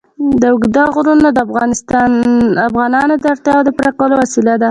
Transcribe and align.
اوږده 0.49 0.83
غرونه 0.93 1.27
د 1.33 1.37
افغانانو 2.67 3.13
د 3.19 3.25
اړتیاوو 3.33 3.65
د 3.65 3.69
پوره 3.77 3.91
کولو 3.99 4.13
وسیله 4.21 4.53
ده. 4.57 4.59